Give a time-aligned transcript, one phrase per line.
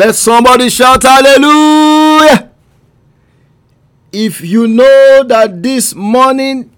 [0.00, 2.50] Let somebody shout hallelujah.
[4.10, 6.74] If you know that this morning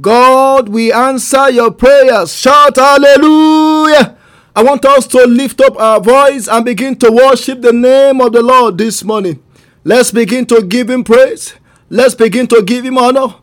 [0.00, 4.16] God will answer your prayers, shout hallelujah.
[4.56, 8.32] I want us to lift up our voice and begin to worship the name of
[8.32, 9.42] the Lord this morning.
[9.84, 11.52] Let's begin to give him praise.
[11.90, 13.34] Let's begin to give him honor.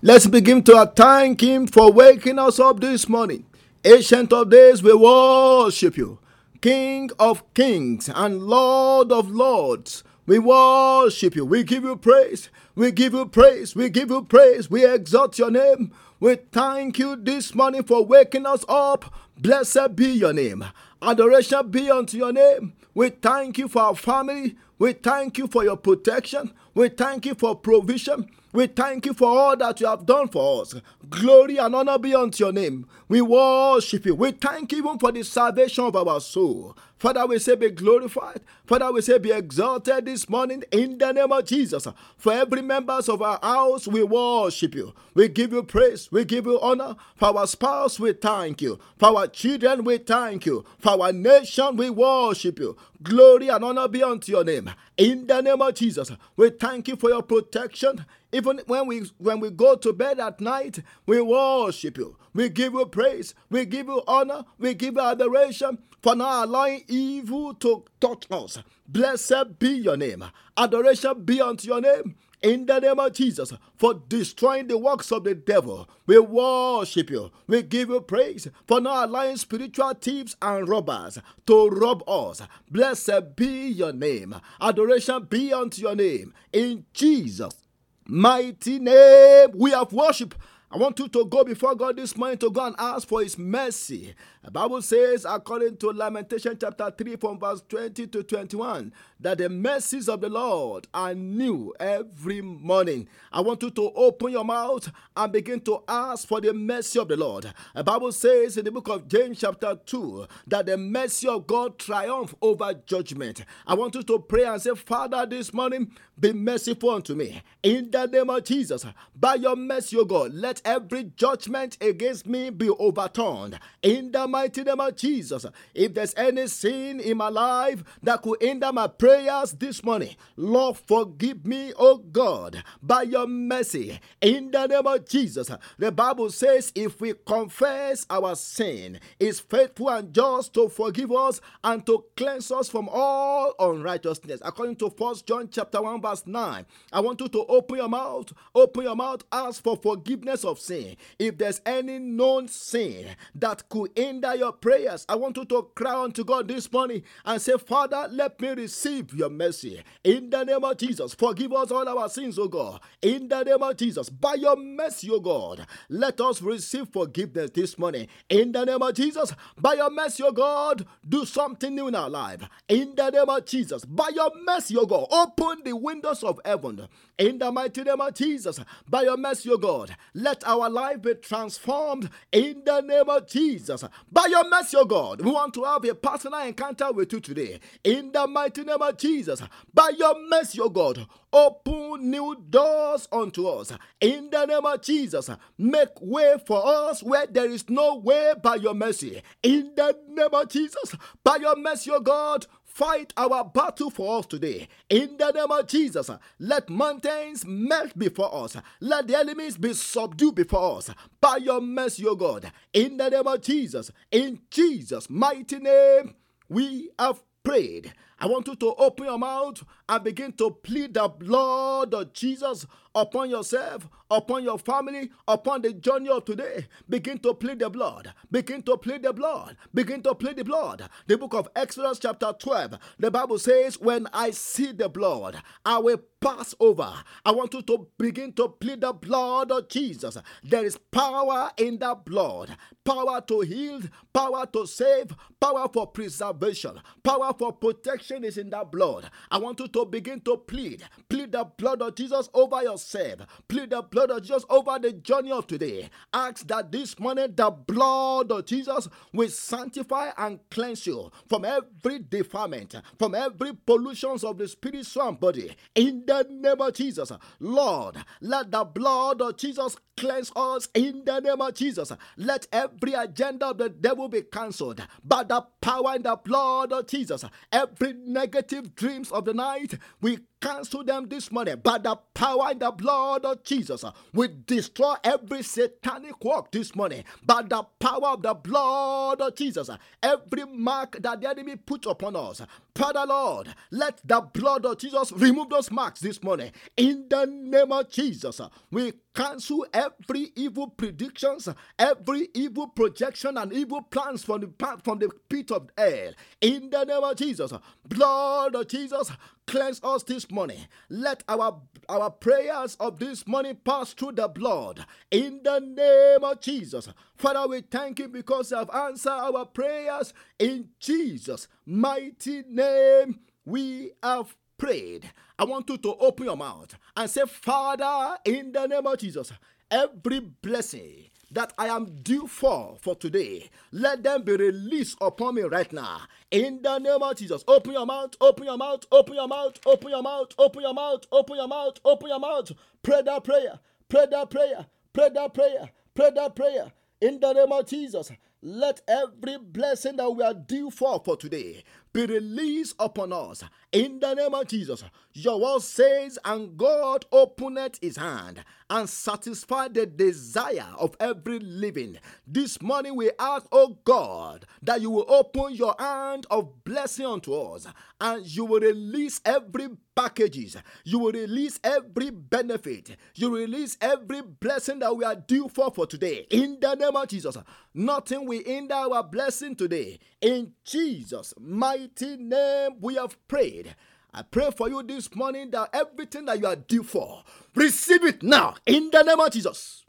[0.00, 3.44] Let's begin to thank him for waking us up this morning.
[3.84, 6.20] Ancient of days, we worship you.
[6.66, 11.44] King of kings and Lord of lords, we worship you.
[11.44, 12.50] We give you praise.
[12.74, 13.76] We give you praise.
[13.76, 14.68] We give you praise.
[14.68, 15.92] We exalt your name.
[16.18, 19.14] We thank you this morning for waking us up.
[19.38, 20.64] Blessed be your name.
[21.00, 22.72] Adoration be unto your name.
[22.94, 24.56] We thank you for our family.
[24.80, 26.52] We thank you for your protection.
[26.74, 28.28] We thank you for provision.
[28.56, 30.74] We thank you for all that you have done for us.
[31.10, 32.86] Glory and honor be unto your name.
[33.06, 34.14] We worship you.
[34.14, 36.74] We thank you even for the salvation of our soul.
[36.98, 38.40] Father, we say be glorified.
[38.64, 41.86] Father, we say be exalted this morning in the name of Jesus.
[42.16, 44.94] For every members of our house, we worship you.
[45.12, 46.10] We give you praise.
[46.10, 46.96] We give you honor.
[47.16, 48.78] For our spouse, we thank you.
[48.96, 50.64] For our children, we thank you.
[50.78, 52.74] For our nation, we worship you.
[53.02, 54.70] Glory and honor be unto your name.
[54.96, 58.04] In the name of Jesus, we thank you for your protection.
[58.32, 62.16] Even when we when we go to bed at night, we worship you.
[62.34, 63.34] We give you praise.
[63.50, 64.44] We give you honor.
[64.58, 68.58] We give you adoration for not allowing evil to touch us.
[68.88, 70.24] Blessed be your name.
[70.56, 72.14] Adoration be unto your name.
[72.46, 77.32] In the name of Jesus, for destroying the works of the devil, we worship you.
[77.48, 82.42] We give you praise for not allowing spiritual thieves and robbers to rob us.
[82.70, 84.36] Blessed be your name.
[84.60, 86.34] Adoration be unto your name.
[86.52, 87.66] In Jesus'
[88.06, 90.32] mighty name, we have worship.
[90.70, 93.36] I want you to go before God this morning to go and ask for His
[93.36, 94.14] mercy.
[94.46, 99.48] The Bible says, according to Lamentation chapter 3, from verse 20 to 21, that the
[99.48, 103.08] mercies of the Lord are new every morning.
[103.32, 107.08] I want you to open your mouth and begin to ask for the mercy of
[107.08, 107.52] the Lord.
[107.74, 111.76] The Bible says in the book of James, chapter 2, that the mercy of God
[111.76, 113.44] triumph over judgment.
[113.66, 117.42] I want you to pray and say, Father, this morning, be merciful unto me.
[117.62, 122.48] In the name of Jesus, by your mercy, O God, let every judgment against me
[122.48, 123.58] be overturned.
[123.82, 128.36] In the mighty name of Jesus, if there's any sin in my life that could
[128.42, 133.98] hinder my prayers this morning, Lord, forgive me, O God, by your mercy.
[134.20, 139.88] In the name of Jesus, the Bible says, if we confess our sin, is faithful
[139.88, 144.42] and just to forgive us and to cleanse us from all unrighteousness.
[144.44, 146.66] According to First John chapter 1, verse 9.
[146.92, 150.96] I want you to open your mouth, open your mouth, ask for forgiveness of sin.
[151.18, 156.02] If there's any known sin that could hinder your prayers, I want you to cry
[156.02, 159.82] unto God this morning and say, Father, let me receive your mercy.
[160.04, 162.80] In the name of Jesus, forgive us all our sins, O God.
[163.02, 167.78] In the name of Jesus, by your mercy, O God, let us receive forgiveness this
[167.78, 168.08] morning.
[168.28, 172.10] In the name of Jesus, by your mercy, O God, do something new in our
[172.10, 172.42] life.
[172.68, 176.88] In the name of Jesus, by your mercy, O God, open the windows of heaven.
[177.18, 181.14] In the mighty name of Jesus, by your mercy, O God, let our life be
[181.14, 183.84] transformed in the name of Jesus.
[184.16, 187.60] By your mercy, O God, we want to have a personal encounter with you today.
[187.84, 189.42] In the mighty name of Jesus,
[189.74, 193.74] by your mercy, O God, open new doors unto us.
[194.00, 195.28] In the name of Jesus,
[195.58, 199.20] make way for us where there is no way by your mercy.
[199.42, 202.46] In the name of Jesus, by your mercy, O God,
[202.76, 204.68] Fight our battle for us today.
[204.90, 208.54] In the name of Jesus, let mountains melt before us.
[208.80, 210.90] Let the enemies be subdued before us.
[211.18, 212.52] By your mercy, O God.
[212.74, 213.90] In the name of Jesus.
[214.10, 216.16] In Jesus' mighty name,
[216.50, 217.94] we have prayed.
[218.18, 222.66] I want you to open your mouth and begin to plead the blood of Jesus
[222.94, 226.66] upon yourself, upon your family, upon the journey of today.
[226.88, 228.12] Begin to plead the blood.
[228.30, 229.56] Begin to plead the blood.
[229.74, 230.88] Begin to plead the blood.
[231.06, 235.78] The book of Exodus, chapter 12, the Bible says, When I see the blood, I
[235.78, 236.92] will pass over.
[237.24, 240.16] I want you to begin to plead the blood of Jesus.
[240.42, 243.80] There is power in that blood power to heal,
[244.12, 249.10] power to save, power for preservation, power for protection is in that blood.
[249.30, 250.84] I want you to begin to plead.
[251.08, 253.26] Plead the blood of Jesus over yourself.
[253.48, 255.88] Plead the blood of Jesus over the journey of today.
[256.12, 262.00] Ask that this morning the blood of Jesus will sanctify and cleanse you from every
[262.00, 265.54] defilement, from every pollutions of the spirit, soul, and body.
[265.74, 271.20] In the name of Jesus, Lord, let the blood of Jesus cleanse us in the
[271.20, 271.90] name of Jesus.
[272.16, 276.86] Let every agenda of the devil be cancelled by the power and the blood of
[276.86, 277.24] Jesus.
[277.50, 282.60] Every negative dreams of the night, we cancel them this morning by the power and
[282.60, 283.84] the blood of Jesus.
[284.12, 289.68] We destroy every satanic work this morning by the power of the blood of Jesus.
[290.00, 292.42] Every mark that the enemy put upon us,
[292.76, 296.52] Father Lord, let the blood of Jesus remove those marks this morning.
[296.76, 301.48] In the name of Jesus, we cancel every evil predictions,
[301.78, 306.12] every evil projection, and evil plans from the from the pit of hell.
[306.40, 307.52] In the name of Jesus,
[307.88, 309.10] blood of Jesus,
[309.46, 310.66] cleanse us this morning.
[310.88, 314.84] Let our our prayers of this morning pass through the blood.
[315.10, 320.12] In the name of Jesus, Father, we thank you because you have answered our prayers
[320.38, 323.20] in Jesus' mighty name.
[323.44, 325.10] We have prayed.
[325.38, 329.32] I want you to open your mouth and say, Father, in the name of Jesus,
[329.70, 335.42] every blessing that I am due for for today, let them be released upon me
[335.42, 336.02] right now.
[336.30, 339.90] In the name of Jesus, open your mouth, open your mouth, open your mouth, open
[339.90, 342.52] your mouth, open your mouth, open your mouth, open your mouth.
[342.82, 346.72] Pray that prayer, pray that prayer, pray that prayer, pray that prayer.
[347.00, 348.10] In the name of Jesus,
[348.42, 351.64] let every blessing that we are due for for today
[351.96, 354.84] be released upon us in the name of Jesus.
[355.14, 361.96] Your word says, and God opened his hand and satisfied the desire of every living.
[362.26, 367.32] This morning we ask, oh God, that you will open your hand of blessing unto
[367.32, 367.66] us
[367.98, 370.56] and you will release every packages.
[370.84, 372.94] You will release every benefit.
[373.14, 376.26] You release every blessing that we are due for for today.
[376.30, 377.38] In the name of Jesus,
[377.72, 379.98] nothing will hinder our blessing today.
[380.20, 381.85] In Jesus' mighty
[382.18, 383.74] name, we have prayed.
[384.12, 387.22] I pray for you this morning that everything that you are due for,
[387.54, 389.84] receive it now in the name of Jesus.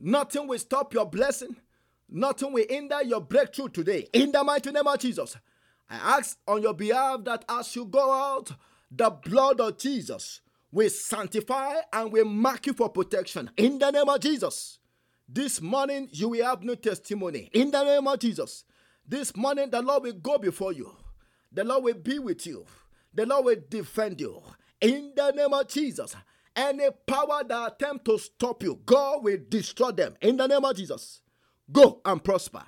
[0.00, 1.56] Nothing will stop your blessing.
[2.08, 4.08] Nothing will hinder your breakthrough today.
[4.12, 5.36] In the mighty name of Jesus.
[5.88, 8.50] I ask on your behalf that as you go out,
[8.90, 10.40] the blood of Jesus
[10.72, 13.50] will sanctify and will mark you for protection.
[13.56, 14.78] In the name of Jesus.
[15.28, 17.50] This morning, you will have new testimony.
[17.52, 18.64] In the name of Jesus.
[19.08, 20.94] This morning, the Lord will go before you.
[21.56, 22.66] The Lord will be with you.
[23.14, 24.42] The Lord will defend you.
[24.78, 26.14] In the name of Jesus.
[26.54, 30.16] Any power that attempt to stop you, God will destroy them.
[30.20, 31.22] In the name of Jesus.
[31.72, 32.62] Go and prosper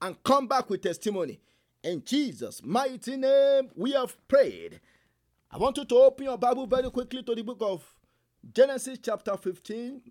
[0.00, 1.40] and come back with testimony.
[1.84, 4.80] In Jesus' mighty name, we have prayed.
[5.48, 7.84] I want you to open your Bible very quickly to the book of
[8.52, 10.02] Genesis, chapter 15.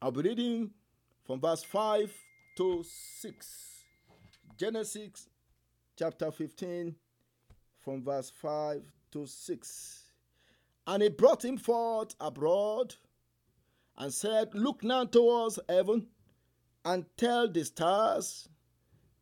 [0.00, 0.70] I'll be reading
[1.26, 2.12] from verse 5
[2.56, 3.84] to 6.
[4.56, 5.28] Genesis,
[5.96, 6.94] chapter 15,
[7.88, 10.02] from verse 5 to 6.
[10.86, 12.94] And he brought him forth abroad
[13.96, 16.08] and said, Look now towards heaven
[16.84, 18.46] and tell the stars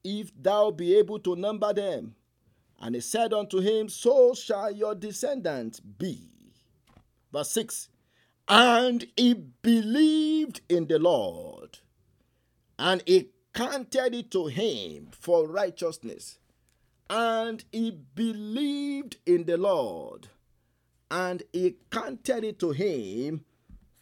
[0.02, 2.16] if thou be able to number them.
[2.80, 6.28] And he said unto him, So shall your descendants be.
[7.32, 7.88] Verse 6
[8.48, 11.78] And he believed in the Lord,
[12.80, 16.40] and he counted it to him for righteousness.
[17.08, 20.28] And he believed in the Lord,
[21.10, 23.44] and he counted it to him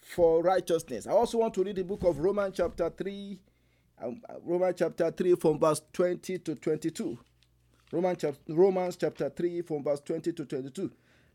[0.01, 1.07] for righteousness.
[1.07, 3.39] I also want to read the book of Romans, chapter 3,
[4.03, 7.19] um, Romans chapter 3, from verse 20 to 22.
[7.93, 10.91] Romans chapter, Romans chapter 3, from verse 20 to 22.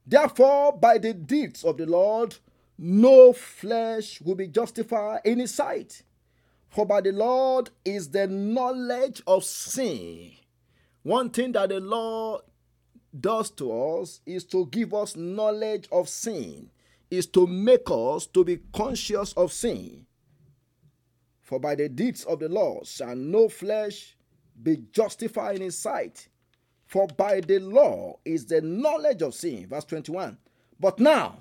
[0.05, 2.35] Therefore, by the deeds of the Lord,
[2.77, 6.01] no flesh will be justified in his sight.
[6.69, 10.31] For by the Lord is the knowledge of sin.
[11.03, 12.41] One thing that the Lord
[13.17, 16.69] does to us is to give us knowledge of sin,
[17.09, 20.05] is to make us to be conscious of sin.
[21.41, 24.15] For by the deeds of the law shall no flesh
[24.61, 26.27] be justified in his sight.
[26.85, 29.67] For by the law is the knowledge of sin.
[29.67, 30.37] Verse 21.
[30.79, 31.39] But now,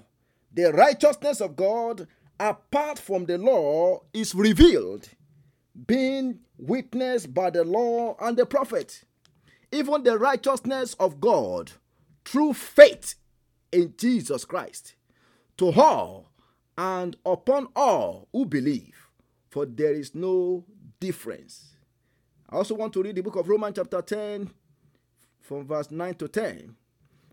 [0.53, 2.07] the righteousness of God
[2.41, 5.09] apart from the law is revealed,
[5.87, 9.05] being witnessed by the law and the prophet.
[9.71, 11.73] Even the righteousness of God
[12.25, 13.15] through faith
[13.71, 14.95] in Jesus Christ
[15.57, 16.31] to all
[16.77, 19.09] and upon all who believe,
[19.51, 20.65] for there is no
[21.01, 21.75] difference.
[22.49, 24.51] I also want to read the book of Romans, chapter 10,
[25.41, 26.77] from verse 9 to 10.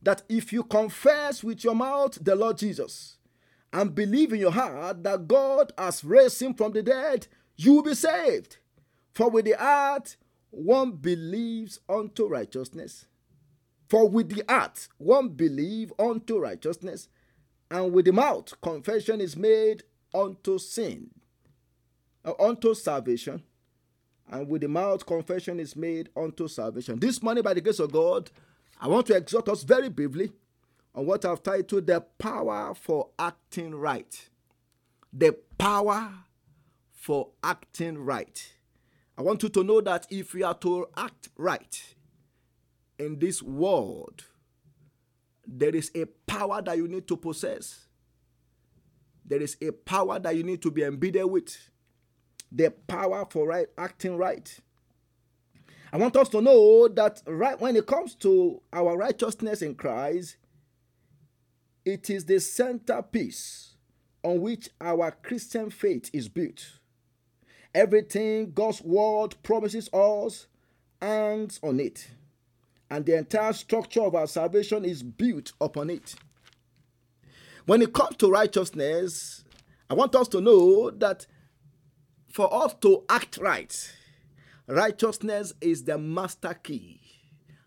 [0.06, 3.18] that if you confess with your mouth the Lord Jesus
[3.74, 7.28] and believe in your heart that God has raised him from the dead,
[7.58, 8.58] you will be saved.
[9.14, 10.16] For with the heart
[10.56, 13.06] one believes unto righteousness.
[13.90, 17.08] For with the heart one believe unto righteousness,
[17.70, 19.84] and with the mouth confession is made
[20.14, 21.12] unto sin,
[22.24, 23.44] uh, unto salvation.
[24.32, 27.00] And with the mouth confession is made unto salvation.
[27.00, 28.32] This morning, by the grace of God,
[28.82, 30.32] I want to exhort us very briefly
[30.96, 34.30] on what I've titled The Power for Acting Right.
[35.14, 36.12] The Power
[36.92, 38.55] for Acting Right.
[39.18, 41.96] I want you to know that if you are to act right
[43.00, 44.26] in this world,
[45.48, 47.86] there is a power that you need to possess.
[49.26, 51.56] There is a power that you need to be embedded with.
[52.52, 54.58] The power for right acting right.
[55.92, 60.38] I want us to know that right when it comes to our righteousness in Christ,
[61.86, 63.76] it is the centerpiece
[64.24, 66.80] on which our Christian faith is built.
[67.76, 70.48] Everything God's word promises us
[71.00, 72.10] hangs on it,
[72.90, 76.16] and the entire structure of our salvation is built upon it.
[77.68, 79.44] When it comes to righteousness,
[79.90, 81.28] I want us to know that
[82.32, 83.92] for us to act right,
[84.68, 87.00] Righteousness is the master key.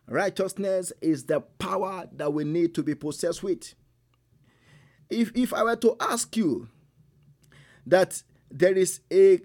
[0.08, 3.74] Righteousness is the power that we need to be possessed with.
[5.08, 6.68] If, if I were to ask you
[7.86, 9.36] that there is a,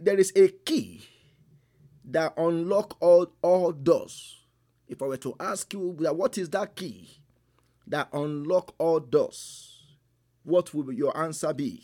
[0.00, 1.04] there is a key
[2.04, 4.40] that unlock all, all doors.
[4.88, 7.08] If I were to ask you what is that key
[7.86, 9.80] that unlock all doors,
[10.44, 11.82] what will your answer be?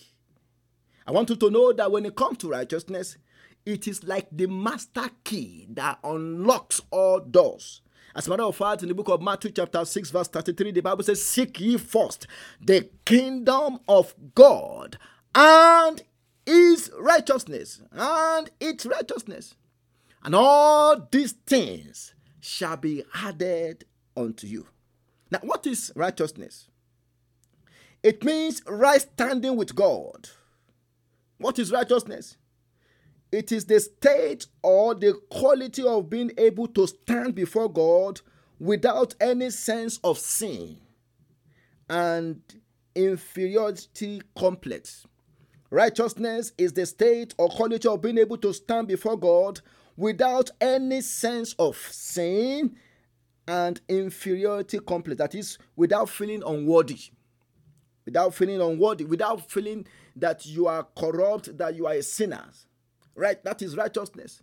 [1.06, 3.16] I want you to know that when it comes to righteousness,
[3.64, 7.80] it is like the master key that unlocks all doors.
[8.14, 10.80] As a matter of fact, in the book of Matthew, chapter 6, verse 33, the
[10.80, 12.26] Bible says, Seek ye first
[12.60, 14.98] the kingdom of God
[15.34, 16.02] and
[16.48, 19.54] his righteousness, and its righteousness.
[20.24, 23.84] And all these things shall be added
[24.16, 24.66] unto you.
[25.30, 26.68] Now, what is righteousness?
[28.02, 30.30] It means right standing with God.
[31.36, 32.38] What is righteousness?
[33.30, 38.22] It is the state or the quality of being able to stand before God
[38.58, 40.78] without any sense of sin
[41.90, 42.40] and
[42.94, 45.06] inferiority complex.
[45.70, 49.60] Righteousness is the state or quality of being able to stand before God
[49.96, 52.76] without any sense of sin
[53.46, 55.18] and inferiority complex.
[55.18, 56.98] That is, without feeling unworthy.
[58.06, 62.44] Without feeling unworthy, without feeling that you are corrupt, that you are a sinner.
[63.14, 63.42] Right?
[63.44, 64.42] That is righteousness.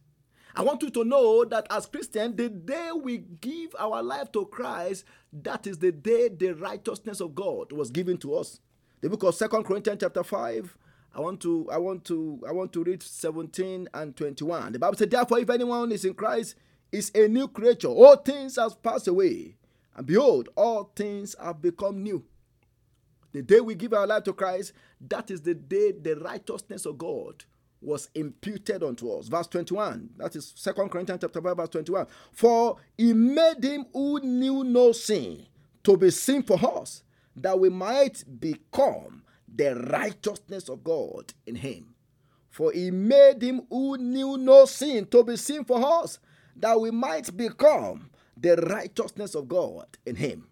[0.56, 4.46] I want you to know that as Christians, the day we give our life to
[4.46, 5.04] Christ,
[5.34, 8.60] that is the day the righteousness of God was given to us.
[9.02, 10.78] The book of Second Corinthians chapter 5.
[11.16, 14.74] I want to I want to I want to read 17 and 21.
[14.74, 16.56] The Bible said, Therefore, if anyone is in Christ,
[16.92, 17.88] is a new creature.
[17.88, 19.56] All things have passed away.
[19.96, 22.26] And behold, all things have become new.
[23.32, 24.74] The day we give our life to Christ,
[25.08, 27.46] that is the day the righteousness of God
[27.82, 29.28] was imputed unto us.
[29.28, 30.10] Verse 21.
[30.18, 32.08] That is Second Corinthians chapter 5, verse 21.
[32.34, 35.46] For he made him who knew no sin
[35.84, 37.04] to be sin for us,
[37.38, 39.15] that we might become
[39.56, 41.96] the righteousness of God in him.
[42.50, 46.20] For he made him who knew no sin to be sin for us,
[46.56, 50.48] that we might become the righteousness of God in him.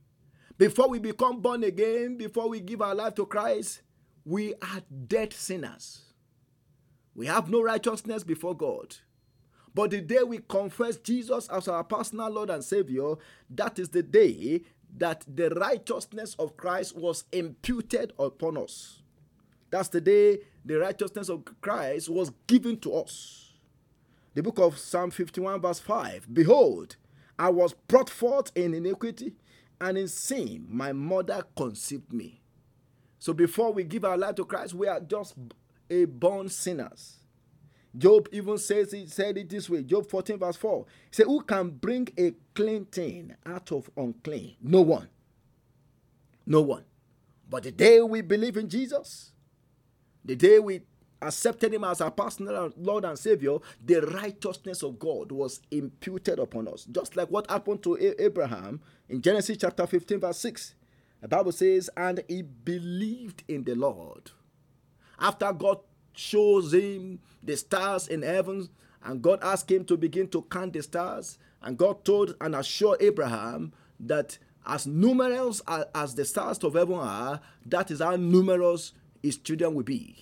[0.58, 3.82] Before we become born again, before we give our life to Christ,
[4.26, 6.02] we are dead sinners.
[7.16, 8.96] We have no righteousness before God.
[9.76, 13.16] But the day we confess Jesus as our personal Lord and Savior,
[13.50, 14.62] that is the day
[14.98, 19.02] that the righteousness of Christ was imputed upon us.
[19.70, 23.54] That's the day the righteousness of Christ was given to us.
[24.36, 26.96] The book of Psalm 51, verse 5 Behold,
[27.38, 29.34] I was brought forth in iniquity,
[29.82, 32.42] and in sin my mother conceived me.
[33.20, 35.36] So before we give our life to Christ, we are just
[35.90, 37.23] a born sinners.
[37.98, 39.84] Job even says it said it this way.
[39.84, 40.86] Job 14, verse 4.
[41.10, 44.56] He said, Who can bring a clean thing out of unclean?
[44.62, 45.10] No one.
[46.46, 46.86] No one.
[47.50, 49.32] But the day we believe in Jesus,
[50.26, 50.82] the day we
[51.22, 56.68] accepted him as our personal Lord and Savior, the righteousness of God was imputed upon
[56.68, 56.86] us.
[56.86, 60.76] Just like what happened to Abraham in Genesis chapter 15, verse 6.
[61.22, 64.32] The Bible says, And he believed in the Lord
[65.20, 65.80] after God
[66.14, 68.70] shows him the stars in heaven,
[69.04, 73.02] and God asked him to begin to count the stars, and God told and assured
[73.02, 75.62] Abraham that as numerous
[75.94, 80.16] as, the stars of heaven are, that is how numerous his children will be.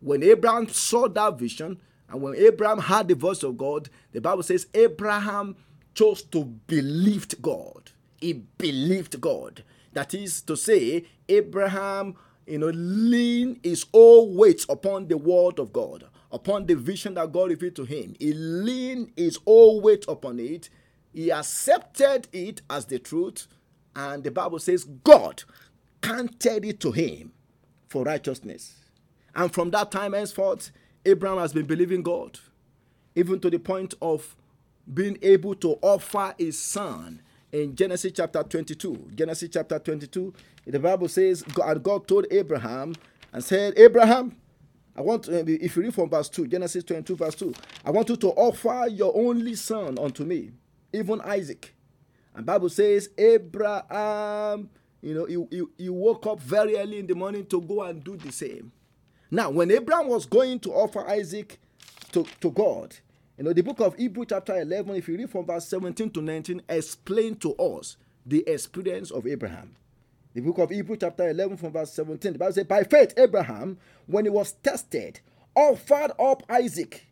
[0.00, 4.44] When Abraham saw that vision, and when Abraham heard the voice of God, the Bible
[4.44, 5.56] says Abraham
[5.94, 7.90] chose to believe God.
[8.20, 9.64] He believed God.
[9.92, 15.72] That is to say, Abraham, you know, lean his whole weight upon the word of
[15.72, 18.14] God, upon the vision that God revealed to him.
[18.18, 20.70] He leaned his whole weight upon it.
[21.12, 23.46] He accepted it as the truth.
[23.94, 25.42] And the Bible says God
[26.00, 27.32] counted it to him
[27.88, 28.76] for righteousness.
[29.34, 30.70] And from that time henceforth,
[31.04, 32.38] Abraham has been believing God,
[33.14, 34.36] even to the point of
[34.92, 39.10] being able to offer his son in Genesis chapter 22.
[39.14, 40.32] Genesis chapter 22,
[40.66, 42.94] the Bible says, God, God told Abraham
[43.32, 44.36] and said, Abraham,
[44.96, 47.54] I want, um, if you read from verse 2, Genesis 22, verse 2,
[47.84, 50.52] I want you to offer your only son unto me,
[50.92, 51.74] even Isaac.
[52.34, 54.70] And Bible says, Abraham,
[55.02, 58.02] you know, he, he, he woke up very early in the morning to go and
[58.02, 58.72] do the same.
[59.30, 61.58] Now, when Abraham was going to offer Isaac
[62.12, 62.96] to, to God,
[63.38, 66.22] you know, the book of Hebrew, chapter 11, if you read from verse 17 to
[66.22, 69.74] 19, explain to us the experience of Abraham.
[70.32, 73.78] The book of Hebrew, chapter 11, from verse 17, the Bible says, By faith, Abraham,
[74.06, 75.20] when he was tested,
[75.54, 77.06] offered up Isaac.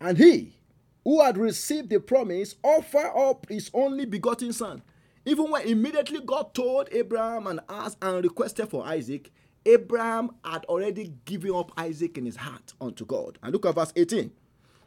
[0.00, 0.56] And he,
[1.04, 4.82] who had received the promise, offered up his only begotten son.
[5.24, 9.32] Even when immediately God told Abraham and asked and requested for Isaac,
[9.64, 13.38] Abraham had already given up Isaac in his heart unto God.
[13.42, 14.30] And look at verse 18.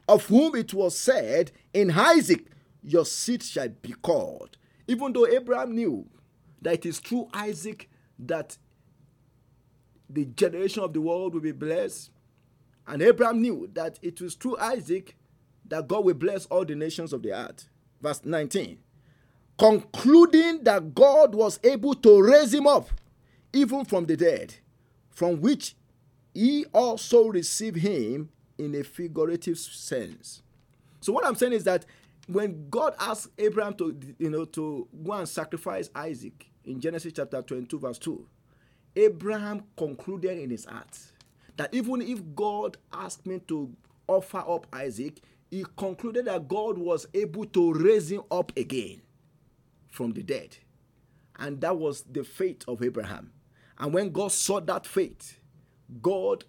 [0.07, 2.45] Of whom it was said, In Isaac
[2.83, 4.57] your seed shall be called.
[4.87, 6.07] Even though Abraham knew
[6.61, 7.89] that it is through Isaac
[8.19, 8.57] that
[10.09, 12.11] the generation of the world will be blessed.
[12.87, 15.17] And Abraham knew that it was through Isaac
[15.65, 17.67] that God will bless all the nations of the earth.
[18.01, 18.77] Verse 19.
[19.59, 22.89] Concluding that God was able to raise him up
[23.51, 24.53] even from the dead
[25.09, 25.75] from which
[26.33, 30.41] he also received him in a figurative sense.
[31.01, 31.85] So what I'm saying is that
[32.27, 37.41] when God asked Abraham to you know to go and sacrifice Isaac in Genesis chapter
[37.41, 38.27] 22 verse 2,
[38.95, 40.97] Abraham concluded in his heart
[41.55, 43.73] that even if God asked me to
[44.07, 49.01] offer up Isaac, he concluded that God was able to raise him up again
[49.89, 50.57] from the dead.
[51.39, 53.31] And that was the faith of Abraham.
[53.79, 55.39] And when God saw that faith,
[56.01, 56.45] God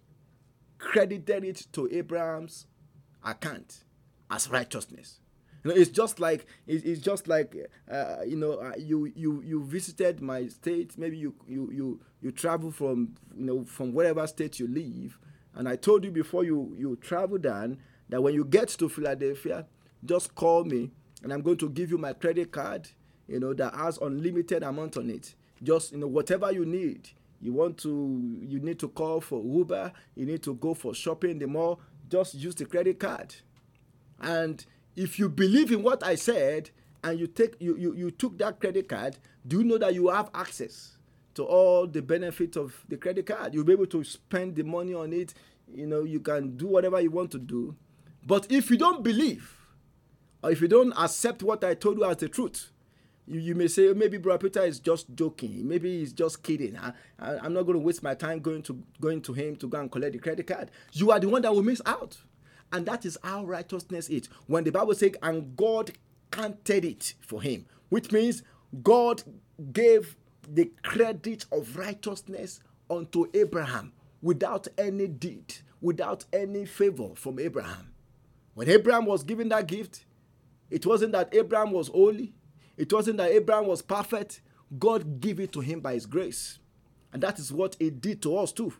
[0.79, 2.67] credited it to Abraham's
[3.25, 3.85] account
[4.31, 5.21] as righteousness.
[5.65, 7.57] You know, it's just like it's just like
[7.91, 10.97] uh, you know uh, you you you visited my state.
[10.97, 15.19] Maybe you you you you travel from you know from wherever state you live,
[15.55, 19.67] and I told you before you you travel down that when you get to Philadelphia,
[20.05, 20.91] just call me,
[21.23, 22.89] and I'm going to give you my credit card.
[23.27, 25.35] You know that has unlimited amount on it.
[25.61, 27.09] Just you know whatever you need
[27.41, 31.33] you want to you need to call for uber you need to go for shopping
[31.33, 33.35] in the mall just use the credit card.
[34.21, 34.65] And
[34.97, 36.71] if you believe in what i said
[37.05, 40.09] and you take you, you, you took that credit card do you know that you
[40.09, 40.97] have access
[41.35, 43.55] to all the benefits of the credit card?
[43.55, 45.35] You'll be able to spend the money on it.
[45.73, 47.77] You know you can do whatever you want to do.
[48.27, 49.59] But if you don't believe
[50.43, 52.71] or if you don't accept what i told you as the truth
[53.29, 55.67] you, you may say oh, maybe Brother Peter is just joking.
[55.67, 56.77] Maybe he's just kidding.
[56.77, 59.69] I, I, am not going to waste my time going to going to him to
[59.69, 60.71] go and collect the credit card.
[60.93, 62.19] You are the one that will miss out.
[62.73, 64.29] And that is how righteousness is.
[64.47, 65.93] When the Bible says, and God
[66.31, 68.43] counted it for him, which means
[68.83, 69.23] God
[69.73, 72.61] gave the credit of righteousness
[72.91, 77.93] unto Abraham without any deed, without any favor from Abraham.
[78.55, 80.05] When Abraham was given that gift,
[80.71, 82.35] it wasn't that Abraham was holy,
[82.79, 84.41] it wasn't that Abraham was perfect.
[84.79, 86.61] God gave it to him by his grace.
[87.13, 88.73] And that is what he did to us too.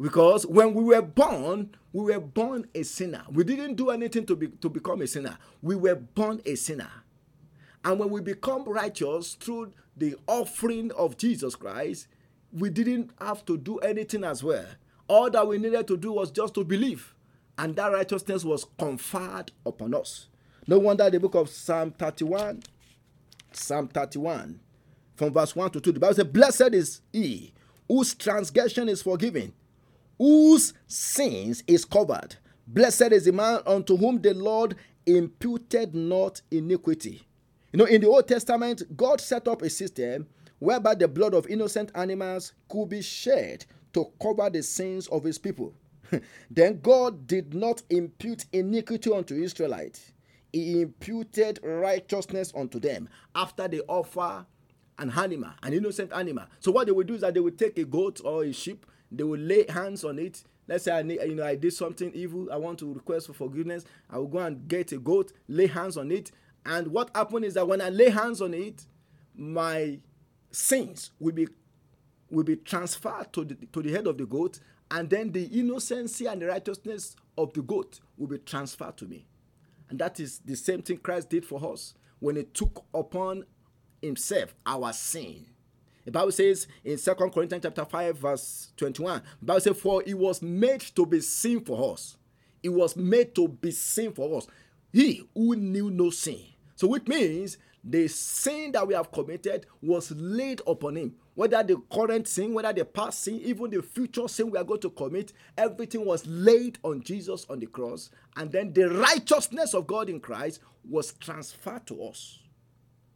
[0.00, 3.24] Because when we were born, we were born a sinner.
[3.32, 5.38] We didn't do anything to, be, to become a sinner.
[5.60, 6.90] We were born a sinner.
[7.84, 12.08] And when we become righteous through the offering of Jesus Christ,
[12.52, 14.66] we didn't have to do anything as well.
[15.08, 17.14] All that we needed to do was just to believe.
[17.58, 20.28] And that righteousness was conferred upon us.
[20.66, 22.62] No wonder the book of Psalm 31
[23.52, 24.60] Psalm 31,
[25.14, 25.92] from verse 1 to 2.
[25.92, 27.52] The Bible says, Blessed is he
[27.88, 29.52] whose transgression is forgiven,
[30.18, 32.36] whose sins is covered.
[32.66, 37.22] Blessed is the man unto whom the Lord imputed not iniquity.
[37.72, 40.26] You know, in the Old Testament, God set up a system
[40.58, 45.38] whereby the blood of innocent animals could be shed to cover the sins of his
[45.38, 45.74] people.
[46.50, 50.12] then God did not impute iniquity unto Israelites
[50.64, 54.46] he imputed righteousness unto them after the offer
[54.98, 56.44] an animal, an innocent animal.
[56.60, 58.86] So what they will do is that they will take a goat or a sheep,
[59.12, 60.42] they will lay hands on it.
[60.68, 62.48] Let's say I need, you know, I did something evil.
[62.52, 63.84] I want to request for forgiveness.
[64.10, 66.32] I will go and get a goat, lay hands on it,
[66.64, 68.84] and what happened is that when I lay hands on it,
[69.36, 70.00] my
[70.50, 71.46] sins will be
[72.28, 74.58] will be transferred to the, to the head of the goat,
[74.90, 79.26] and then the innocency and the righteousness of the goat will be transferred to me.
[79.88, 83.44] And that is the same thing Christ did for us when he took upon
[84.02, 85.46] himself our sin.
[86.04, 90.14] The Bible says in Second Corinthians chapter 5, verse 21, the Bible says, For he
[90.14, 92.16] was made to be sin for us.
[92.62, 94.46] He was made to be sin for us.
[94.92, 96.40] He who knew no sin.
[96.76, 101.14] So which means the sin that we have committed was laid upon him.
[101.36, 104.80] Whether the current sin, whether the past sin, even the future sin we are going
[104.80, 108.10] to commit, everything was laid on Jesus on the cross.
[108.36, 112.40] And then the righteousness of God in Christ was transferred to us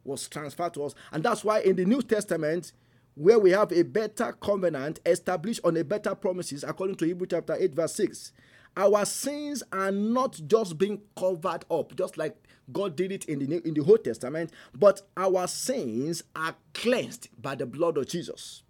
[0.03, 0.95] was transferred to us.
[1.11, 2.73] And that's why in the New Testament,
[3.15, 7.55] where we have a better covenant established on a better promises, according to Hebrew chapter
[7.59, 8.31] 8, verse 6,
[8.77, 12.35] our sins are not just being covered up, just like
[12.71, 17.55] God did it in the in the Old Testament, but our sins are cleansed by
[17.55, 18.63] the blood of Jesus.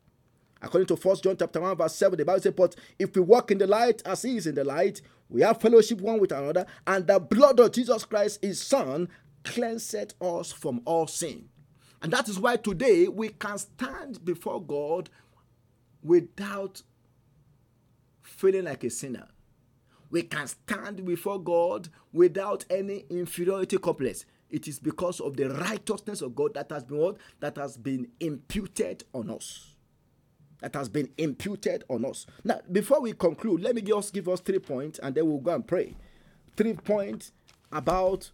[0.62, 3.50] According to 1 John chapter 1, verse 7, the Bible says, But if we walk
[3.50, 6.68] in the light as he is in the light, we have fellowship one with another,
[6.86, 9.10] and the blood of Jesus Christ, his Son,
[9.44, 11.50] cleanseth us from all sin.
[12.02, 15.10] And that is why today we can stand before God
[16.04, 16.84] without
[18.22, 19.28] feeling like a sinner.
[20.12, 24.26] We can stand before God without any inferiority complex.
[24.50, 27.18] It is because of the righteousness of God that has been what?
[27.40, 29.76] That has been imputed on us.
[30.60, 32.28] That has been imputed on us.
[32.44, 35.56] Now, before we conclude, let me just give us three points and then we'll go
[35.56, 35.96] and pray.
[36.58, 37.32] Three points
[37.72, 38.30] about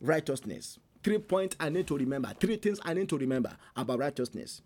[0.00, 0.78] righteousness.
[1.04, 2.32] Three points I need to remember.
[2.40, 4.62] Three things I need to remember about righteousness.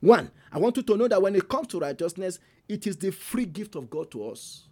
[0.00, 3.12] One, I want you to know that when it comes to righteousness, it is the
[3.12, 4.68] free gift of God to us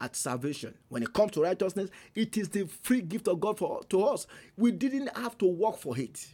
[0.00, 0.74] at salvation.
[0.88, 4.26] When it comes to righteousness, it is the free gift of God for, to us.
[4.56, 6.26] We didn't have to work for it.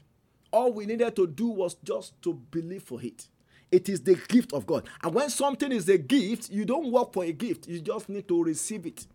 [0.52, 3.28] All we needed to do was just to believe for it.
[3.72, 4.88] It is the gift of God.
[5.02, 8.28] And when something is a gift, you don't work for a gift, you just need
[8.28, 9.06] to receive it.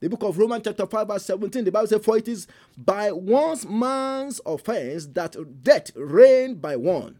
[0.00, 3.10] The book of Romans, chapter 5, verse 17, the Bible says, For it is by
[3.10, 7.18] one man's offense that death reigned by one.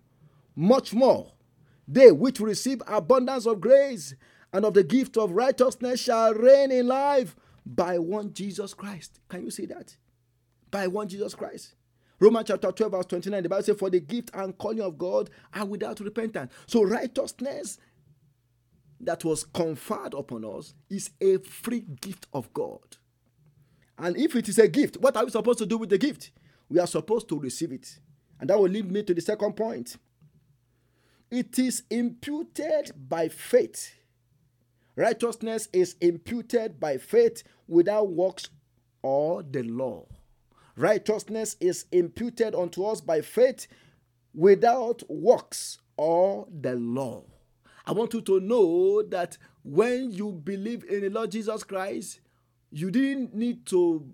[0.55, 1.33] Much more,
[1.89, 4.15] they which receive abundance of grace
[4.53, 9.21] and of the gift of righteousness shall reign in life by one Jesus Christ.
[9.29, 9.97] Can you see that?
[10.71, 11.75] By one Jesus Christ.
[12.21, 15.31] Romans chapter 12, verse 29, the Bible says, For the gift and calling of God
[15.55, 16.53] are without repentance.
[16.67, 17.79] So righteousness
[19.01, 22.97] that was conferred upon us is a free gift of God.
[23.99, 26.31] And if it is a gift, what are we supposed to do with the gift?
[26.69, 27.99] We are supposed to receive it.
[28.41, 29.97] And that will lead me to the second point.
[31.31, 33.95] It is imputed by faith.
[34.99, 38.51] Righteousness is imputed by faith without works
[39.01, 40.07] or the law.
[40.75, 43.69] Righteousness is imputed unto us by faith
[44.35, 47.23] without works or the law.
[47.87, 52.19] I want you to know that when you believe in the Lord Jesus Christ,
[52.73, 54.05] you didn't need to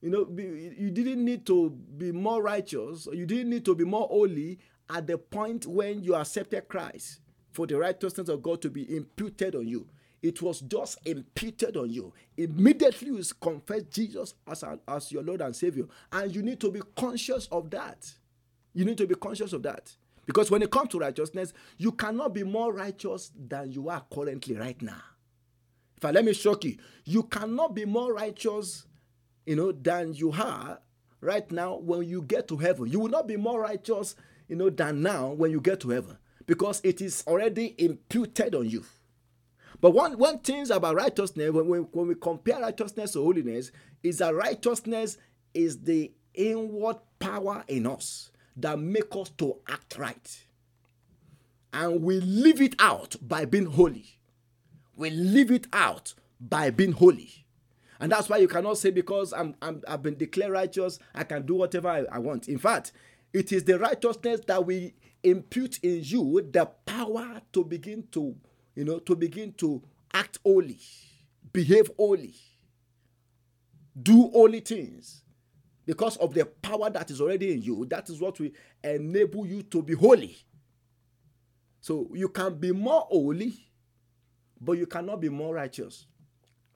[0.00, 4.06] you know you didn't need to be more righteous you didn't need to be more
[4.08, 4.58] holy
[4.90, 7.20] at the point when you accepted christ
[7.52, 9.88] for the righteousness of god to be imputed on you
[10.24, 15.54] it was just imputed on you immediately you confess jesus as, as your lord and
[15.54, 18.12] savior and you need to be conscious of that
[18.72, 19.92] you need to be conscious of that
[20.26, 24.56] because when it comes to righteousness, you cannot be more righteous than you are currently
[24.56, 25.02] right now.
[25.96, 28.86] If I let me shock you, you cannot be more righteous,
[29.46, 30.80] you know, than you are
[31.20, 32.86] right now when you get to heaven.
[32.86, 34.16] You will not be more righteous,
[34.48, 38.68] you know, than now when you get to heaven because it is already imputed on
[38.68, 38.84] you.
[39.80, 43.70] But one, one thing about righteousness, when we, when we compare righteousness to holiness,
[44.02, 45.18] is that righteousness
[45.52, 50.44] is the inward power in us that make us to act right.
[51.72, 54.20] And we live it out by being holy.
[54.96, 57.44] We live it out by being holy.
[58.00, 61.46] And that's why you cannot say because I'm, I'm I've been declared righteous, I can
[61.46, 62.48] do whatever I, I want.
[62.48, 62.92] In fact,
[63.32, 68.36] it is the righteousness that we impute in you the power to begin to,
[68.74, 69.82] you know, to begin to
[70.12, 70.78] act holy,
[71.52, 72.34] behave holy,
[74.00, 75.22] do holy things
[75.86, 78.50] because of the power that is already in you, that is what will
[78.82, 80.36] enable you to be holy.
[81.80, 83.54] So you can be more holy,
[84.60, 86.06] but you cannot be more righteous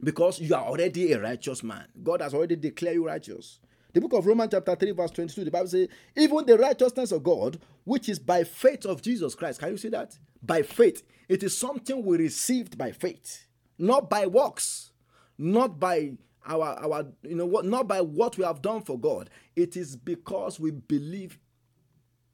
[0.03, 1.87] because you are already a righteous man.
[2.03, 3.59] God has already declared you righteous.
[3.93, 7.23] The book of Romans, chapter 3, verse 22, the Bible says, Even the righteousness of
[7.23, 9.61] God, which is by faith of Jesus Christ.
[9.61, 10.17] Can you see that?
[10.43, 11.03] By faith.
[11.29, 13.47] It is something we received by faith,
[13.79, 14.93] not by works,
[15.37, 16.13] not by
[16.47, 19.31] our our you know what not by what we have done for God.
[19.57, 21.39] It is because we believe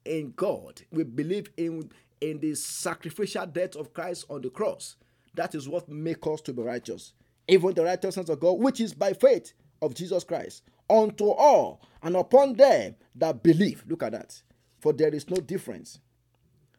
[0.05, 0.81] in God.
[0.91, 1.91] We believe in
[2.21, 4.95] in the sacrificial death of Christ on the cross.
[5.33, 7.13] That is what makes us to be righteous.
[7.47, 12.15] Even the righteousness of God, which is by faith of Jesus Christ, unto all and
[12.15, 13.83] upon them that believe.
[13.87, 14.41] Look at that.
[14.79, 15.99] For there is no difference.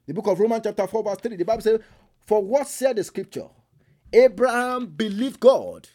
[0.07, 1.81] The book of Romans, chapter 4, verse 3, the Bible says,
[2.27, 3.49] For what said the scripture?
[4.12, 5.88] Abraham believed God,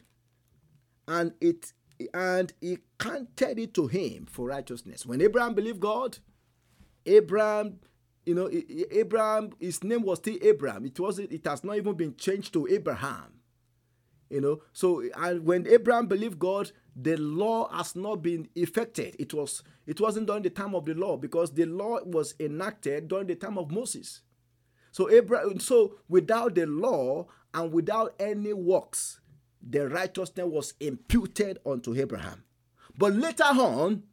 [1.08, 1.74] and it
[2.13, 5.06] and he counted it to him for righteousness.
[5.06, 6.17] When Abraham believed God,
[7.06, 7.80] Abraham,
[8.26, 8.50] you know,
[8.91, 10.86] Abraham, his name was still Abram.
[10.86, 13.40] It wasn't, it has not even been changed to Abraham.
[14.32, 19.17] You know, so and when Abraham believed God, the law has not been effected.
[19.20, 23.10] It was it wasn't during the time of the law because the law was enacted
[23.10, 24.22] during the time of Moses.
[24.91, 29.20] So Abraham, so without the law and without any works,
[29.62, 32.46] the righteousness was imputed unto Abraham.
[32.98, 34.04] But later on,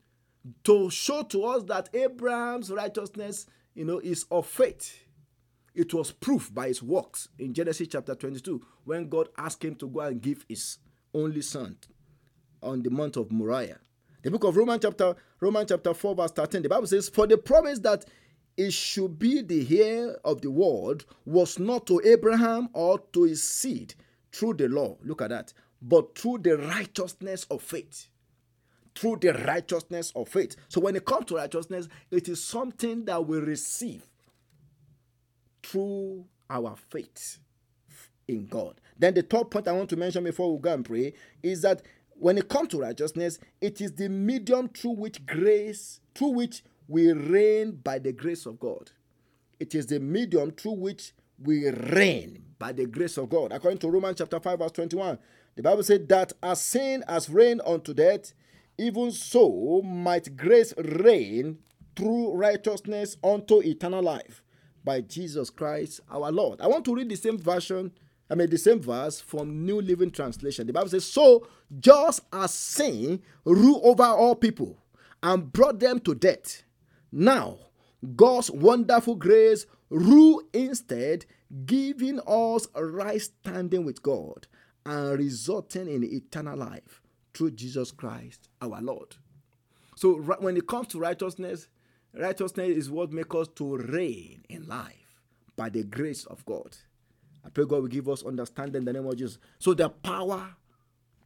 [0.64, 5.04] to show to us that Abraham's righteousness, you know, is of faith.
[5.78, 9.86] It was proof by his works in Genesis chapter 22 when God asked him to
[9.86, 10.78] go and give his
[11.14, 11.76] only son
[12.60, 13.78] on the month of Moriah.
[14.24, 17.38] The book of Romans chapter Romans chapter 4 verse 13 the Bible says for the
[17.38, 18.06] promise that
[18.56, 23.44] it should be the heir of the world was not to Abraham or to his
[23.44, 23.94] seed
[24.32, 28.08] through the law look at that but through the righteousness of faith
[28.96, 30.56] through the righteousness of faith.
[30.66, 34.02] So when it comes to righteousness, it is something that we receive
[35.68, 37.38] through our faith
[38.26, 38.80] in God.
[38.98, 41.82] Then the third point I want to mention before we go and pray is that
[42.14, 47.12] when it comes to righteousness, it is the medium through which grace, through which we
[47.12, 48.90] reign by the grace of God.
[49.60, 53.52] It is the medium through which we reign by the grace of God.
[53.52, 55.18] According to Romans chapter 5, verse 21,
[55.54, 58.32] the Bible said that as sin has reigned unto death,
[58.78, 61.58] even so might grace reign
[61.94, 64.42] through righteousness unto eternal life
[64.88, 66.62] by Jesus Christ our Lord.
[66.62, 67.92] I want to read the same version,
[68.30, 70.66] I mean, the same verse from New Living Translation.
[70.66, 71.46] The Bible says, So
[71.78, 74.78] just as sin ruled over all people
[75.22, 76.62] and brought them to death,
[77.12, 77.58] now
[78.16, 81.26] God's wonderful grace rule instead,
[81.66, 84.46] giving us a right standing with God
[84.86, 87.02] and resulting in eternal life
[87.34, 89.16] through Jesus Christ our Lord.
[89.96, 91.68] So when it comes to righteousness,
[92.14, 95.22] righteousness is what makes us to reign in life
[95.56, 96.76] by the grace of God.
[97.44, 99.38] I pray God will give us understanding in the name of Jesus.
[99.58, 100.54] So the power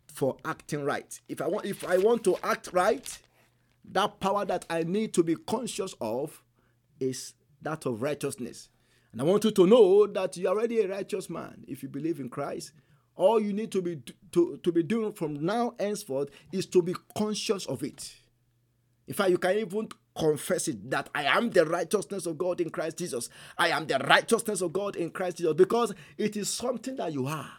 [0.07, 1.19] for acting right.
[1.29, 3.19] If I want if I want to act right,
[3.93, 6.43] that power that I need to be conscious of
[7.01, 8.69] is that of righteousness.
[9.13, 12.21] And I want you to know that you're already a righteous man if you believe
[12.21, 12.73] in Christ
[13.17, 14.01] all you need to be
[14.33, 18.15] to, to be doing from now henceforth is to be conscious of it.
[19.13, 22.71] In fact, you can even confess it that I am the righteousness of God in
[22.71, 23.29] Christ Jesus.
[23.59, 27.27] I am the righteousness of God in Christ Jesus because it is something that you
[27.27, 27.51] are.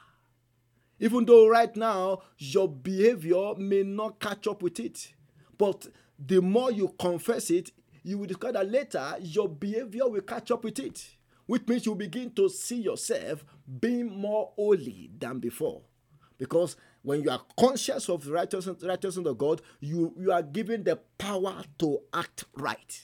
[0.99, 5.13] Even though right now your behavior may not catch up with it,
[5.59, 5.85] but
[6.17, 10.63] the more you confess it, you will discover that later your behavior will catch up
[10.63, 11.07] with it
[11.45, 13.43] which means you begin to see yourself
[13.79, 15.81] being more holy than before.
[16.37, 20.83] Because when you are conscious of the righteousness, righteousness of God, you, you are given
[20.83, 23.01] the power to act right.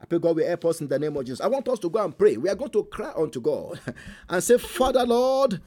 [0.00, 1.40] I pray God will help us in the name of Jesus.
[1.40, 2.36] I want us to go and pray.
[2.36, 3.78] We are going to cry unto God
[4.28, 5.60] and say, Father Lord,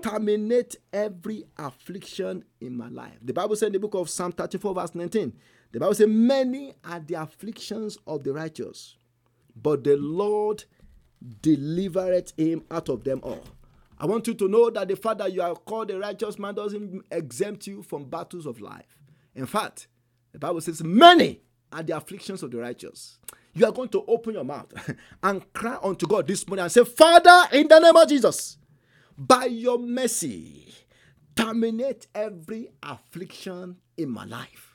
[0.00, 3.18] terminate every affliction in my life.
[3.20, 5.32] The Bible says in the book of Psalm 34, verse 19,
[5.72, 8.96] the Bible says, Many are the afflictions of the righteous,
[9.54, 10.64] but the Lord
[11.42, 13.42] delivereth him out of them all.
[14.00, 16.54] I want you to know that the fact that you are called a righteous man
[16.54, 18.96] doesn't exempt you from battles of life.
[19.34, 19.88] In fact,
[20.32, 21.40] the Bible says, Many
[21.72, 23.18] are the afflictions of the righteous.
[23.54, 24.72] You are going to open your mouth
[25.22, 28.58] and cry unto God this morning and say, Father, in the name of Jesus,
[29.16, 30.72] by your mercy,
[31.34, 34.67] terminate every affliction in my life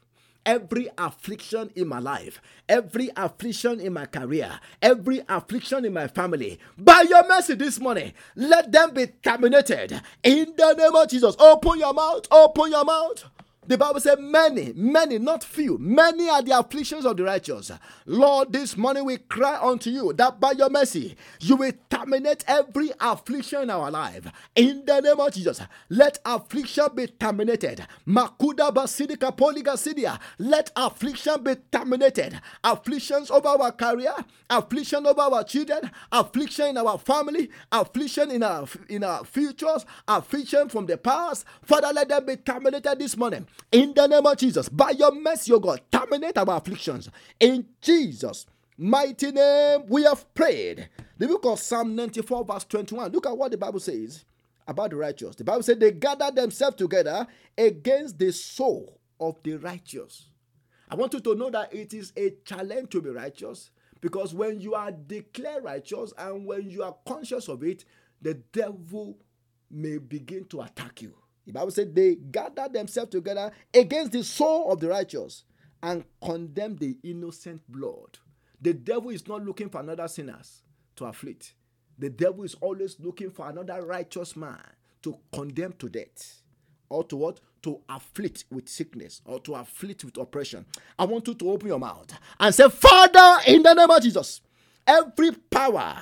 [0.46, 6.60] every affliction in my life, every affliction in my career, every affliction in my family.
[6.78, 11.36] By your mercy this morning, let them be terminated in the name of Jesus.
[11.40, 13.26] Open your mouth, open your mouth.
[13.66, 17.72] The Bible said, Many, many, not few, many are the afflictions of the righteous.
[18.06, 22.92] Lord, this morning we cry unto you that by your mercy you will terminate every
[23.00, 24.26] affliction in our life.
[24.56, 27.86] In the name of Jesus, let affliction be terminated.
[28.06, 30.20] Makuda basidika poligasidia.
[30.40, 32.40] Let affliction be terminated.
[32.64, 34.14] Afflictions over our career,
[34.50, 40.68] affliction over our children, affliction in our family, affliction in our in our futures, affliction
[40.68, 41.46] from the past.
[41.62, 43.48] Father, let them be terminated this morning.
[43.72, 47.10] In the name of Jesus, by your mercy, O God, terminate our afflictions.
[47.40, 48.46] In Jesus'
[48.78, 50.90] mighty name, we have prayed.
[51.18, 53.12] The book of Psalm 94, verse 21.
[53.12, 54.26] Look at what the Bible says
[54.68, 55.36] about the righteous.
[55.36, 60.30] The Bible said they gather themselves together against the soul of the righteous.
[60.90, 63.72] I want you to know that it is a challenge to be righteous
[64.02, 67.86] because when you are declared righteous and when you are conscious of it,
[68.22, 69.18] the devil
[69.72, 71.16] may begin to attack you.
[71.46, 75.44] The Bible said they gathered themselves together against the soul of the righteous
[75.82, 78.18] and condemned the innocent blood.
[78.62, 80.62] The devil is not looking for another sinners
[80.96, 81.54] to afflict.
[82.00, 84.62] The devil is always looking for another righteous man
[85.04, 86.42] to condemn to death
[86.90, 87.40] or to what?
[87.64, 90.66] To afflict with sickness or to afflict with oppression.
[90.98, 92.08] I want you to open your mouth
[92.40, 94.42] and say, Father, in the name of Jesus,
[94.88, 95.98] every power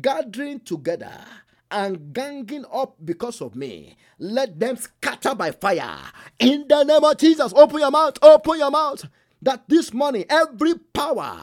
[0.00, 1.20] gathering together
[1.70, 3.96] and ganging up because of me.
[4.18, 5.98] Let them scatter by fire.
[6.38, 9.04] In the name of Jesus, open your mouth, open your mouth.
[9.42, 11.40] That this morning, every power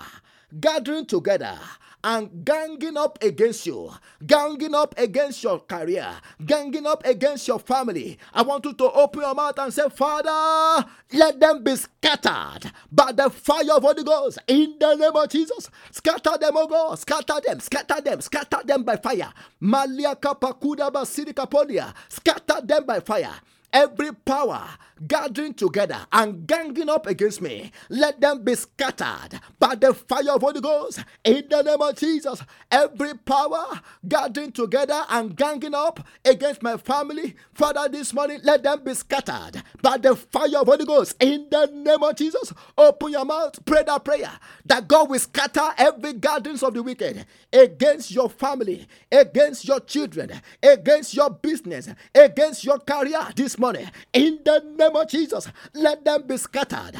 [0.60, 1.58] gathering together
[2.04, 3.92] and ganging up against you,
[4.26, 6.08] ganging up against your career,
[6.46, 8.18] ganging up against your family.
[8.34, 13.12] I want you to open your mouth and say, Father, let them be scattered by
[13.12, 15.70] the fire of Holy Ghost in the name of Jesus.
[15.92, 19.32] Scatter them, O God, scatter them, scatter them, scatter them by fire.
[19.60, 23.34] Malia kapakuda basirika polia, scatter them by fire
[23.74, 24.68] every power
[25.08, 30.42] gathering together and ganging up against me, let them be scattered by the fire of
[30.42, 32.42] Holy Ghost in the name of Jesus.
[32.72, 38.84] Every power gathering together and ganging up against my family, Father, this morning, let them
[38.84, 42.54] be scattered by the fire of Holy Ghost in the name of Jesus.
[42.78, 44.32] Open your mouth, pray that prayer
[44.66, 50.32] that God will scatter every gardens of the wicked against your family, against your children,
[50.62, 55.48] against your business, against your career this morning in the name of Jesus.
[55.74, 56.96] Let them be scattered.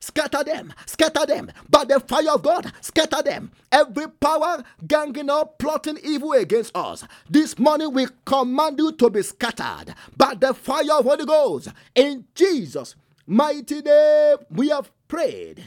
[0.00, 2.72] Scatter them, scatter them by the fire of God.
[2.80, 3.52] Scatter them.
[3.70, 7.04] Every power ganging up, plotting evil against us.
[7.30, 11.68] This morning we command you to be scattered by the fire of Holy Ghost.
[11.94, 12.96] In Jesus'
[13.26, 15.62] mighty name, we have prayed.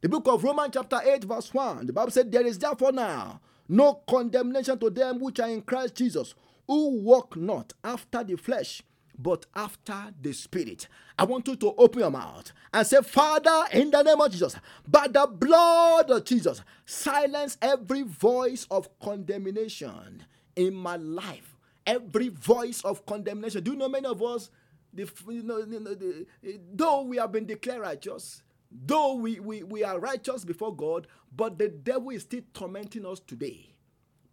[0.00, 1.86] The book of Romans, chapter 8, verse 1.
[1.88, 5.96] The Bible said, There is therefore now no condemnation to them which are in Christ
[5.96, 6.34] Jesus
[6.68, 8.82] who walk not after the flesh,
[9.18, 10.86] but after the spirit.
[11.18, 14.54] I want you to open your mouth and say, Father, in the name of Jesus,
[14.86, 21.56] by the blood of Jesus, silence every voice of condemnation in my life.
[21.86, 23.64] Every voice of condemnation.
[23.64, 24.50] Do you know many of us,
[24.92, 29.82] the, you know, the, eh, though we have been declared righteous, though we, we, we
[29.82, 33.70] are righteous before God, but the devil is still tormenting us today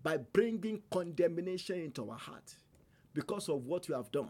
[0.05, 2.55] by bringing condemnation into our heart
[3.15, 4.29] because of what we have done.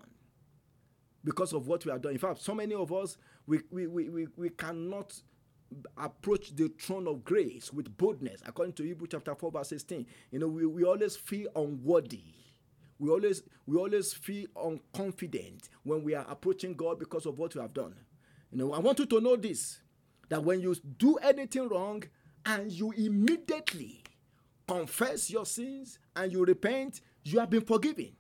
[1.22, 2.14] Because of what we have done.
[2.14, 5.14] In fact, so many of us, we, we, we, we, we cannot
[5.98, 8.42] approach the throne of grace with boldness.
[8.46, 12.24] According to Hebrew chapter 4, verse 16, you know, we, we always feel unworthy.
[12.98, 17.60] We always we always feel unconfident when we are approaching God because of what we
[17.60, 17.94] have done.
[18.50, 19.82] You know, I want you to know this
[20.30, 22.04] that when you do anything wrong
[22.46, 24.05] and you immediately
[24.68, 28.12] confess your sins and you repent, you have been forgiven.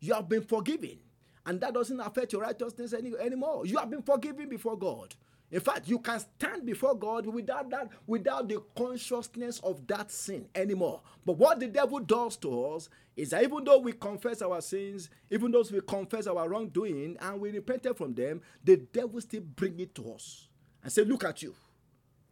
[0.00, 0.98] You have been forgiven.
[1.44, 3.66] And that doesn't affect your righteousness any, anymore.
[3.66, 5.14] You have been forgiven before God.
[5.50, 10.48] In fact, you can stand before God without that, without the consciousness of that sin
[10.56, 11.02] anymore.
[11.24, 15.08] But what the devil does to us is that even though we confess our sins,
[15.30, 19.78] even though we confess our wrongdoing and we repented from them, the devil still bring
[19.78, 20.48] it to us
[20.82, 21.54] and say, "Look at you,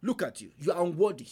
[0.01, 0.51] look at you.
[0.57, 1.27] You are unworthy.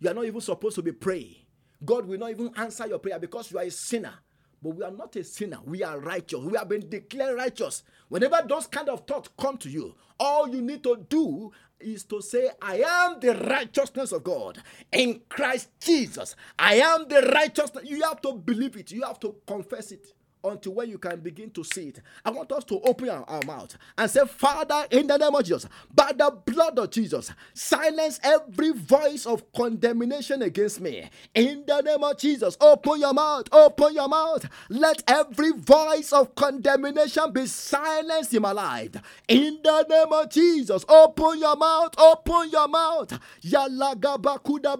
[0.00, 1.36] You are not even supposed to be praying.
[1.84, 4.14] God will not even answer your prayer because you are a sinner.
[4.62, 5.58] But we are not a sinner.
[5.64, 6.40] We are righteous.
[6.40, 7.84] We have been declared righteous.
[8.08, 12.20] Whenever those kind of thoughts come to you, all you need to do is to
[12.20, 14.60] say, I am the righteousness of God
[14.92, 16.34] in Christ Jesus.
[16.58, 17.84] I am the righteousness.
[17.88, 18.90] You have to believe it.
[18.90, 20.06] You have to confess it
[20.44, 22.00] until when you can begin to see it.
[22.24, 25.42] I want us to open our, our, mouth and say, Father, in the name of
[25.44, 31.08] Jesus, by the blood of Jesus, silence every voice of condemnation against me.
[31.34, 34.46] In the name of Jesus, open your mouth, open your mouth.
[34.68, 38.90] Let every voice of condemnation be silenced in my life.
[39.28, 43.18] In the name of Jesus, open your mouth, open your mouth.
[43.42, 44.78] Yalagabakuda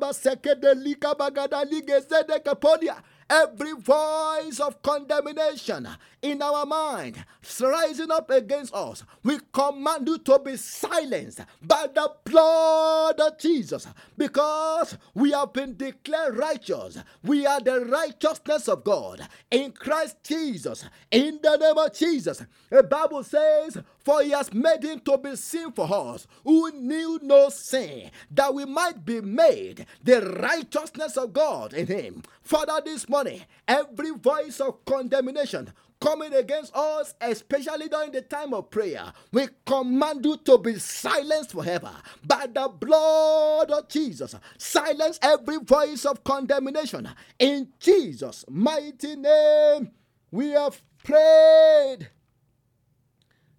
[3.30, 5.88] every voice of condemnation
[6.22, 7.24] in our mind
[7.60, 13.86] rising up against us, we command you to be silenced by the blood of Jesus
[14.16, 16.98] because we have been declared righteous.
[17.22, 20.84] We are the righteousness of God in Christ Jesus.
[21.10, 25.36] In the name of Jesus, the Bible says, For he has made him to be
[25.36, 31.32] sin for us who knew no sin, that we might be made the righteousness of
[31.32, 32.22] God in him.
[32.42, 38.70] Father, this morning, every voice of condemnation coming against us, especially during the time of
[38.70, 41.92] prayer, we command you to be silenced forever
[42.26, 44.34] by the blood of Jesus.
[44.56, 49.90] Silence every voice of condemnation in Jesus' mighty name.
[50.30, 52.08] We have prayed.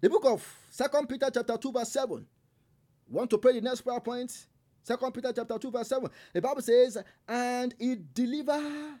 [0.00, 2.26] The book of Second Peter chapter 2 verse 7.
[3.08, 4.46] Want to pray the next prayer point?
[4.82, 6.08] Second Peter chapter 2 verse 7.
[6.32, 6.96] The Bible says,
[7.28, 8.98] and he deliver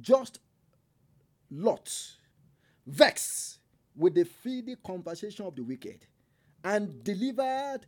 [0.00, 0.38] just
[1.50, 1.92] Lot
[2.86, 3.58] vexed
[3.94, 6.06] with the filthy conversation of the wicked,
[6.64, 7.80] and delivered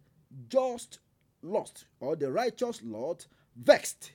[0.49, 1.01] just
[1.43, 3.27] Lot, or the righteous Lot,
[3.57, 4.13] vexed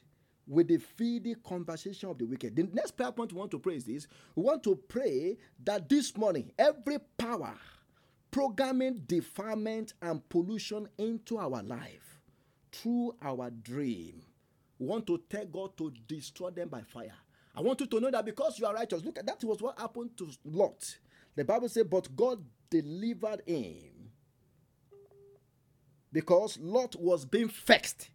[0.47, 2.55] with the filthy conversation of the wicked.
[2.55, 5.89] The next prayer point we want to pray is this we want to pray that
[5.89, 7.53] this morning, every power
[8.31, 12.19] programming defilement and pollution into our life
[12.71, 14.23] through our dream,
[14.79, 17.13] we want to tell God to destroy them by fire.
[17.53, 19.77] I want you to know that because you are righteous, look at that was what
[19.77, 20.97] happened to Lot.
[21.35, 24.11] The Bible said, But God delivered him
[26.11, 28.09] because Lot was being vexed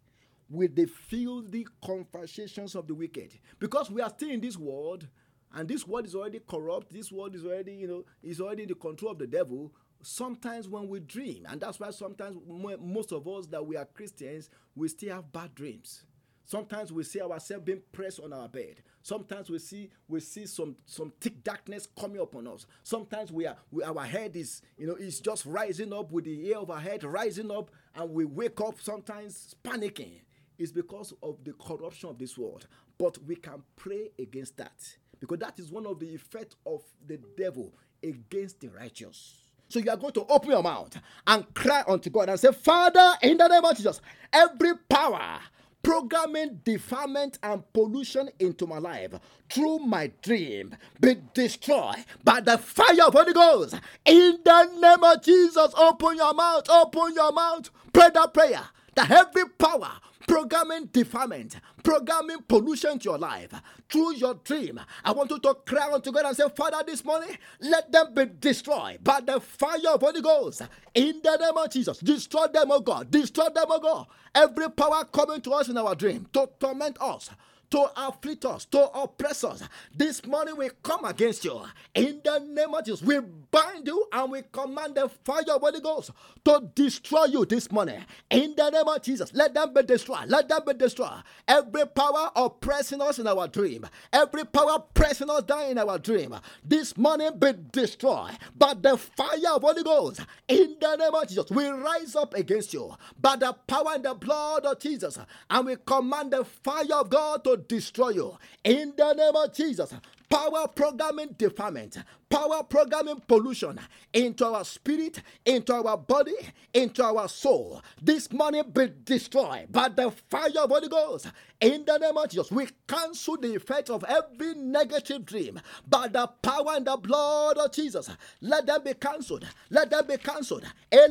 [0.49, 3.33] with the filthy conversations of the wicked.
[3.59, 5.07] Because we are still in this world,
[5.53, 8.69] and this world is already corrupt, this world is already, you know, is already in
[8.69, 9.73] the control of the devil.
[10.01, 14.49] Sometimes when we dream, and that's why sometimes most of us that we are Christians,
[14.75, 16.03] we still have bad dreams.
[16.45, 18.81] Sometimes we see ourselves being pressed on our bed.
[19.01, 22.65] Sometimes we see we see some some thick darkness coming upon us.
[22.83, 26.47] Sometimes we are we, our head is you know is just rising up with the
[26.47, 30.21] ear of our head rising up, and we wake up sometimes panicking.
[30.57, 32.67] It's because of the corruption of this world.
[32.97, 34.81] But we can pray against that
[35.19, 39.46] because that is one of the effects of the devil against the righteous.
[39.69, 40.97] So you are going to open your mouth
[41.27, 44.01] and cry unto God and say, Father, in the name of Jesus,
[44.33, 45.39] every power
[45.83, 49.13] programming defilement and pollution into my life
[49.49, 53.75] through my dream be destroyed by the fire of Holy Ghost.
[54.05, 58.63] In the name of Jesus, open your mouth, open your mouth, pray that prayer
[58.95, 59.91] that every power
[60.27, 63.51] programming defilement, programming pollution to your life
[63.89, 64.79] through your dream.
[65.03, 68.25] I want you to cry unto God and say, Father, this morning, let them be
[68.39, 70.61] destroyed by the fire of Holy Ghost.
[70.93, 73.09] In the name of Jesus, destroy them, O God.
[73.09, 74.07] Destroy them, O God.
[74.35, 77.29] Every power coming to us in our dream to torment us
[77.69, 79.63] to afflict us, to oppress us.
[79.93, 81.61] This morning we come against you.
[81.93, 83.19] In the name of Jesus, we
[83.51, 86.11] bind you and we command the fire of Holy Ghost
[86.45, 88.03] to destroy you this morning.
[88.29, 90.27] In the name of Jesus, let them be destroyed.
[90.27, 91.23] Let them be destroyed.
[91.47, 96.35] Every power oppressing us in our dream, every power pressing us down in our dream,
[96.63, 100.21] this morning be destroyed by the fire of Holy Ghost.
[100.47, 104.13] In the name of Jesus, we rise up against you by the power and the
[104.13, 105.17] blood of Jesus,
[105.49, 108.37] and we command the fire of God to destroy you.
[108.63, 109.93] In the name of Jesus,
[110.29, 111.97] power programming defilement,
[112.29, 113.79] power programming pollution
[114.13, 116.35] into our spirit, into our body,
[116.73, 117.81] into our soul.
[118.01, 121.27] This money be destroyed by the fire of Holy Ghost.
[121.59, 126.27] In the name of Jesus, we cancel the effect of every negative dream by the
[126.41, 128.09] power and the blood of Jesus.
[128.41, 129.45] Let them be cancelled.
[129.71, 130.63] Let them be cancelled.
[130.91, 131.07] By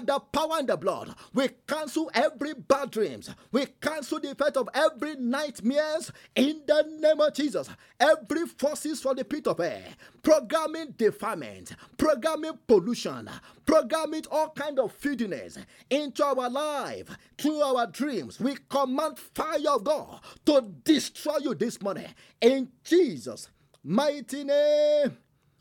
[0.00, 3.30] the power and the blood, we cancel every bad dreams.
[3.50, 7.68] We cancel the effect of every nightmares in the name of Jesus.
[7.98, 9.84] Every forces from the pit of air,
[10.22, 13.28] programming defilement, programming pollution,
[13.66, 15.58] programming all kind of filthiness
[15.90, 18.40] into our life through our dreams.
[18.40, 22.08] We command fire of God to destroy you this morning
[22.40, 23.48] in Jesus'
[23.84, 25.16] mighty name.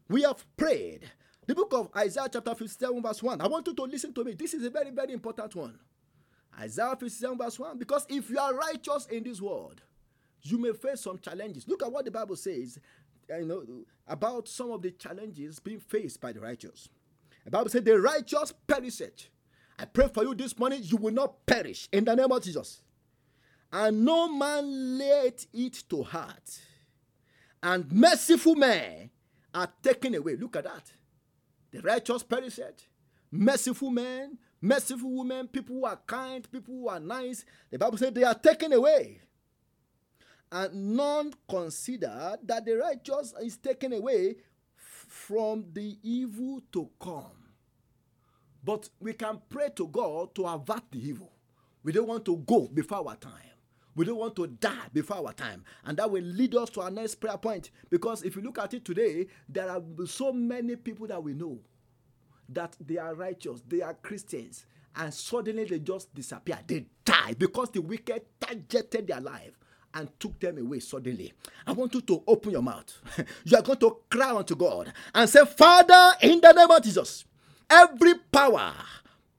[0.10, 1.10] We have prayed.
[1.46, 3.42] The book of Isaiah, chapter 57, verse 1.
[3.42, 4.34] I want you to listen to me.
[4.34, 5.80] This is a very, very important one.
[6.60, 7.78] Isaiah 57, verse 1.
[7.78, 9.82] Because if you are righteous in this world,
[10.42, 11.68] You may face some challenges.
[11.68, 12.80] Look at what the Bible says
[13.30, 13.64] you know,
[14.08, 16.88] about some of the challenges being faced by the righteous.
[17.44, 19.02] The Bible said, The righteous perish.
[19.80, 22.82] I pray for you this morning, you will not perish in the name of Jesus.
[23.72, 26.62] And no man laid it to heart.
[27.62, 29.10] And merciful men
[29.54, 30.36] are taken away.
[30.36, 30.92] Look at that.
[31.72, 32.60] The righteous perish.
[33.30, 37.46] Merciful men, merciful women, people who are kind, people who are nice.
[37.70, 39.22] The Bible said they are taken away
[40.52, 44.36] and none consider that the righteous is taken away
[44.76, 47.46] from the evil to come.
[48.64, 51.32] But we can pray to God to avert the evil.
[51.84, 53.34] We don't want to go before our time.
[53.96, 55.64] We don't want to die before our time.
[55.86, 57.72] And that will lead us to our next prayer point.
[57.90, 61.60] Because if you look at it today, there are so many people that we know
[62.50, 66.60] that they are righteous, they are Christians, and suddenly they just disappear.
[66.66, 69.58] They die because the wicked targeted their life
[69.94, 71.34] and took them away suddenly.
[71.66, 72.92] I want you to open your mouth.
[73.46, 77.26] you are going to cry unto God and say, Father, in the name of Jesus,
[77.70, 78.74] every power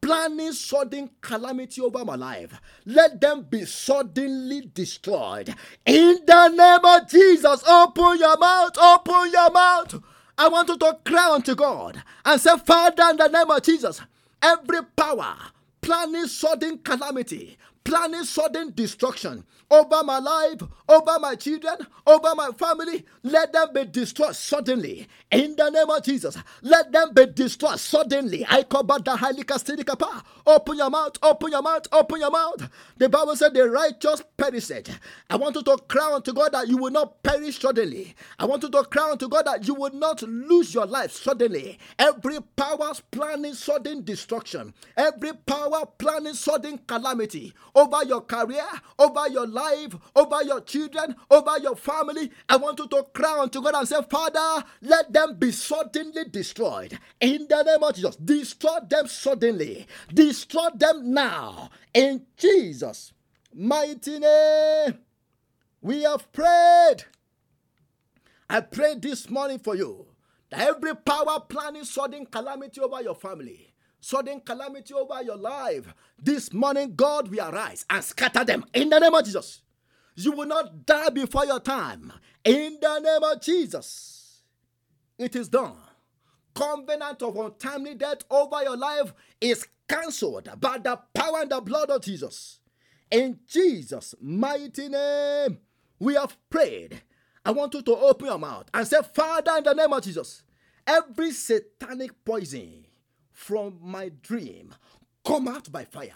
[0.00, 5.54] planning sudden calamity over my life, let them be suddenly destroyed.
[5.84, 10.00] In the name of Jesus, open your mouth, open your mouth.
[10.38, 14.00] I want you to cry unto God and say, Father, in the name of Jesus,
[14.40, 15.36] every power
[15.80, 17.58] planning sudden calamity,
[17.88, 21.76] planning sudden destruction over my life, over my children,
[22.06, 23.04] over my family.
[23.22, 25.08] Let them be destroyed suddenly.
[25.30, 28.44] In the name of Jesus, let them be destroyed suddenly.
[28.48, 30.22] I cover the highly power.
[30.46, 32.68] Open your mouth, open your mouth, open your mouth.
[32.98, 34.70] The Bible said the righteous perish.
[35.30, 38.14] I want you to cry unto God that you will not perish suddenly.
[38.38, 41.78] I want you to cry unto God that you will not lose your life suddenly.
[41.98, 48.66] Every power planning sudden destruction, every power planning sudden calamity over your career,
[48.98, 52.30] over your life, over your children, over your family.
[52.48, 56.98] I want you to cry unto God and say, Father, let them be suddenly destroyed.
[57.20, 59.86] In the name of Jesus, destroy them suddenly.
[60.12, 61.70] Destroy them now.
[61.94, 63.12] In Jesus'
[63.54, 64.98] mighty name,
[65.80, 67.04] we have prayed.
[68.50, 70.06] I pray this morning for you
[70.50, 73.67] that every power planning sudden calamity over your family,
[74.00, 75.94] sudden calamity over your life.
[76.18, 79.62] This morning, God will arise and scatter them in the name of Jesus.
[80.16, 82.12] You will not die before your time
[82.44, 84.42] in the name of Jesus.
[85.18, 85.76] It is done.
[86.54, 91.90] Covenant of untimely death over your life is cancelled by the power and the blood
[91.90, 92.58] of Jesus.
[93.10, 95.58] In Jesus' mighty name,
[95.98, 97.00] we have prayed.
[97.44, 100.42] I want you to open your mouth and say, Father, in the name of Jesus,
[100.86, 102.84] every satanic poison
[103.38, 104.74] from my dream
[105.24, 106.10] come out by fire.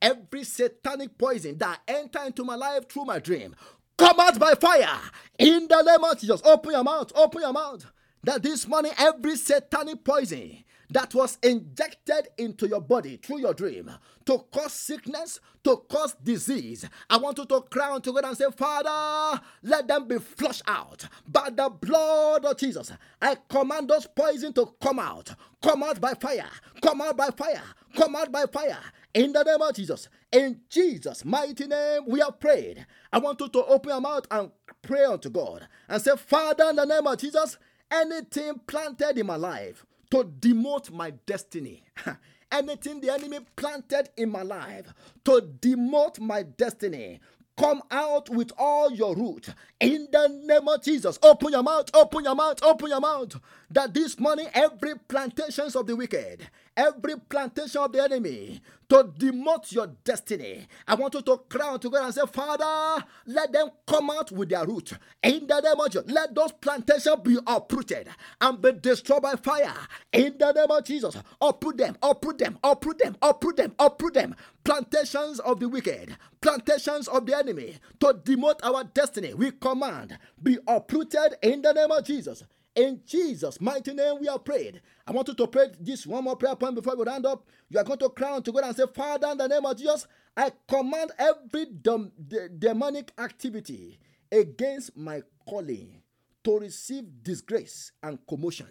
[0.00, 3.54] Every satanic poison that enter into my life through my dream
[3.98, 4.98] come out by fire.
[5.38, 7.84] In the name of Jesus, open your mouth, open your mouth.
[8.24, 13.90] That this morning, every satanic poison that was injected into your body through your dream
[14.24, 16.88] to cause sickness, to cause disease.
[17.08, 21.06] I want you to cry unto God and say, Father, let them be flushed out
[21.26, 22.92] by the blood of Jesus.
[23.20, 25.34] I command those poison to come out.
[25.62, 26.48] Come out by fire.
[26.80, 27.62] Come out by fire.
[27.96, 28.78] Come out by fire.
[29.14, 30.08] In the name of Jesus.
[30.32, 32.84] In Jesus' mighty name, we have prayed.
[33.12, 34.50] I want you to open your mouth and
[34.82, 37.56] pray unto God and say, Father, in the name of Jesus,
[37.90, 41.84] anything planted in my life to demote my destiny.
[42.52, 44.92] Anything the enemy planted in my life
[45.24, 47.20] to demote my destiny,
[47.58, 49.48] come out with all your root
[49.80, 51.18] in the name of Jesus.
[51.22, 53.34] Open your mouth, open your mouth, open your mouth.
[53.70, 59.72] That this morning, every plantations of the wicked, every plantation of the enemy to demote
[59.72, 60.66] your destiny.
[60.86, 64.30] I want you to cry out to God and say, Father, let them come out
[64.30, 64.92] with their root.
[65.22, 68.08] In the name of Jesus, let those plantations be uprooted
[68.40, 69.74] and be destroyed by fire.
[70.12, 74.34] In the name of Jesus, uproot them, uproot them, uproot them, uproot them, uproot them.
[74.64, 79.32] Plantations of the wicked, plantations of the enemy to demote our destiny.
[79.34, 82.44] We command, be uprooted in the name of Jesus.
[82.76, 84.82] In Jesus' mighty name, we are prayed.
[85.06, 87.46] I want you to pray this one more prayer point before we round up.
[87.70, 90.08] You are going to cry unto God and say, Father, in the name of Jesus,
[90.36, 94.00] I command every dem- de- demonic activity
[94.32, 96.02] against my calling
[96.44, 98.68] to receive disgrace and commotion.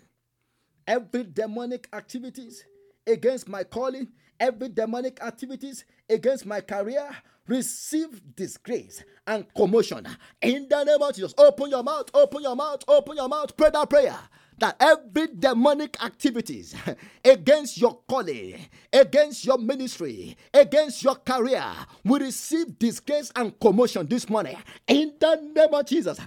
[0.87, 2.65] Every demonic activities
[3.07, 7.09] against my calling, every demonic activities against my career,
[7.47, 10.07] receive disgrace and commotion
[10.41, 11.33] in the name of Jesus.
[11.37, 13.55] Open your mouth, open your mouth, open your mouth.
[13.55, 14.17] Pray that prayer
[14.59, 16.75] that every demonic activities
[17.25, 18.57] against your calling,
[18.91, 21.63] against your ministry, against your career
[22.03, 24.57] will receive disgrace and commotion this morning.
[24.87, 26.19] In the name of Jesus.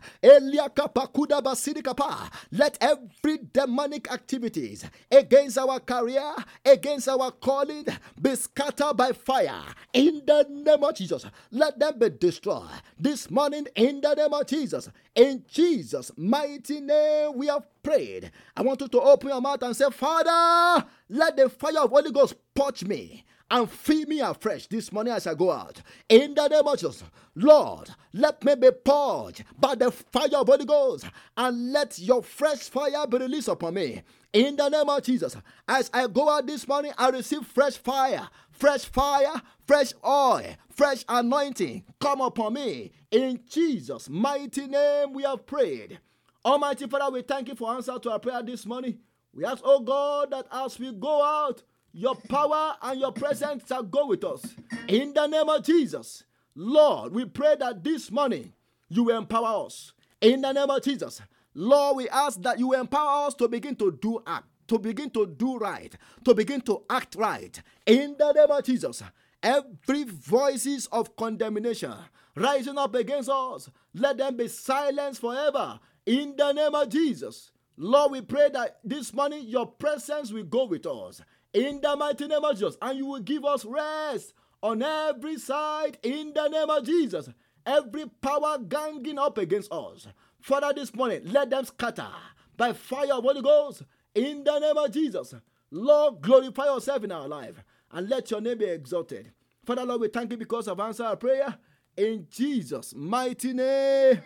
[2.51, 7.87] Let every demonic activities against our career, against our calling
[8.20, 9.62] be scattered by fire.
[9.93, 11.24] In the name of Jesus.
[11.51, 12.68] Let them be destroyed
[12.99, 14.91] this morning in the name of Jesus.
[15.14, 18.31] In Jesus' mighty name, we have prayed.
[18.57, 22.12] I want you to open your mouth and say, Father, let the fire of Holy
[22.12, 25.81] Ghost touch me and fill me afresh this morning as I go out.
[26.09, 27.03] In the name of Jesus,
[27.35, 31.07] Lord, let me be purged by the fire of Holy Ghost
[31.37, 34.03] and let your fresh fire be released upon me.
[34.33, 38.29] In the name of Jesus, as I go out this morning, I receive fresh fire,
[38.51, 42.93] fresh fire, fresh oil, fresh anointing come upon me.
[43.11, 45.99] In Jesus' mighty name, we have prayed.
[46.45, 48.99] Almighty Father, we thank you for answer to our prayer this morning.
[49.34, 51.62] We ask, oh God, that as we go out,
[51.93, 54.55] your power and your presence shall go with us.
[54.86, 56.24] In the name of Jesus,
[56.55, 58.53] Lord, we pray that this morning
[58.89, 59.93] you will empower us.
[60.20, 61.20] In the name of Jesus,
[61.55, 65.26] Lord, we ask that you empower us to begin to do act, to begin to
[65.26, 67.61] do right, to begin to act right.
[67.86, 69.03] In the name of Jesus,
[69.43, 71.95] every voices of condemnation
[72.36, 75.80] rising up against us, let them be silenced forever.
[76.09, 80.64] In the name of Jesus, Lord, we pray that this morning your presence will go
[80.64, 81.20] with us
[81.52, 82.78] in the mighty name of Jesus.
[82.80, 84.32] And you will give us rest
[84.62, 87.28] on every side in the name of Jesus.
[87.66, 90.09] Every power ganging up against us.
[90.40, 92.09] Father, this morning, let them scatter
[92.56, 93.82] by fire of Holy Ghost
[94.14, 95.34] in the name of Jesus.
[95.70, 99.30] Lord, glorify yourself in our life and let your name be exalted.
[99.66, 101.54] Father, Lord, we thank you because of answer our prayer.
[101.98, 104.22] In Jesus' mighty name,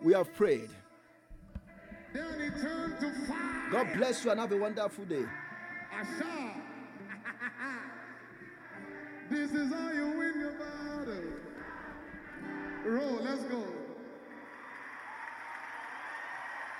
[0.00, 0.70] we have prayed.
[3.70, 5.24] God bless you and have a wonderful day.
[5.92, 6.54] Asha.
[9.30, 11.24] this is how you win your battle.
[12.84, 13.64] Roll, let's go.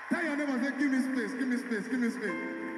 [0.09, 2.74] Tell your neighbor, say, give me space, give me space, give me space.